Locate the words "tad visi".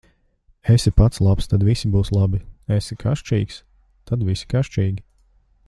1.51-1.91, 4.11-4.49